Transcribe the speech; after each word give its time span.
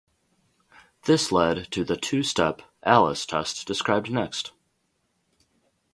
This 1.05 1.31
led 1.31 1.69
to 1.73 1.83
the 1.83 1.95
"two-step" 1.95 2.63
"Alice" 2.81 3.23
test 3.27 3.67
described 3.67 4.09
next. 4.09 4.51